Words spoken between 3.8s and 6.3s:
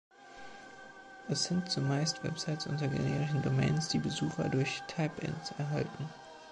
die Besucher durch Type-ins erhalten.